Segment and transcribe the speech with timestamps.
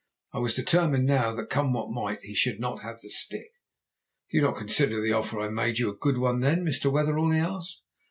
[0.33, 3.51] I was determined now that, come what might, he should not have the stick.
[4.31, 6.91] "'Do you not consider the offer I make you a good one then, Mr.
[6.91, 7.83] Wetherell?' he asked.